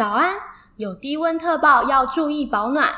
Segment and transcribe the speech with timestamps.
[0.00, 0.34] 早安
[0.78, 2.90] 有低温特报要注意保暖。